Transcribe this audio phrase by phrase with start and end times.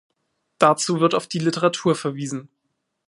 [0.57, 2.49] Dazu wird auf die Literatur verwiesen.